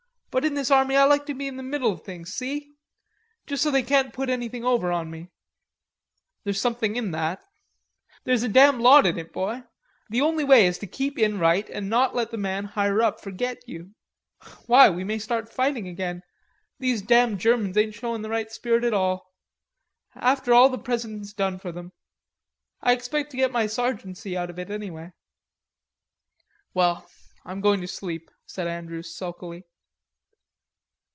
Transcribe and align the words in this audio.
But 0.33 0.45
in 0.45 0.53
this 0.53 0.71
army 0.71 0.95
I 0.95 1.03
like 1.03 1.25
to 1.25 1.33
be 1.33 1.47
in 1.49 1.57
the 1.57 1.61
middle 1.61 1.91
of 1.91 2.03
things, 2.03 2.33
see? 2.33 2.71
Just 3.47 3.61
so 3.61 3.69
they 3.69 3.83
can't 3.83 4.13
put 4.13 4.29
anything 4.29 4.63
over 4.63 4.89
on 4.89 5.11
me." 5.11 5.29
"There's 6.45 6.61
something 6.61 6.95
in 6.95 7.11
that." 7.11 7.43
"There's 8.23 8.41
a 8.41 8.47
damn 8.47 8.79
lot 8.79 9.05
in 9.05 9.19
it, 9.19 9.33
boy. 9.33 9.63
The 10.09 10.21
only 10.21 10.45
way 10.45 10.65
is 10.67 10.77
to 10.77 10.87
keep 10.87 11.19
in 11.19 11.37
right 11.37 11.69
and 11.69 11.89
not 11.89 12.15
let 12.15 12.31
the 12.31 12.37
man 12.37 12.63
higher 12.63 13.01
up 13.01 13.19
forget 13.19 13.57
you.... 13.67 13.93
Why, 14.67 14.89
we 14.89 15.03
may 15.03 15.19
start 15.19 15.51
fighting 15.51 15.85
again. 15.89 16.23
These 16.79 17.01
damn 17.01 17.37
Germans 17.37 17.75
ain't 17.75 17.95
showin' 17.95 18.21
the 18.21 18.29
right 18.29 18.49
spirit 18.49 18.85
at 18.85 18.93
all... 18.93 19.33
after 20.15 20.53
all 20.53 20.69
the 20.69 20.77
President's 20.79 21.33
done 21.33 21.59
for 21.59 21.73
them. 21.73 21.91
I 22.81 22.93
expect 22.93 23.31
to 23.31 23.37
get 23.37 23.51
my 23.51 23.65
sergeantcy 23.65 24.37
out 24.37 24.49
of 24.49 24.57
it 24.57 24.71
anyway." 24.71 25.11
"Well, 26.73 27.09
I'm 27.43 27.59
going 27.59 27.81
to 27.81 27.87
sleep," 27.89 28.31
said 28.45 28.67
Andrews 28.69 29.13
sulkily. 29.13 29.65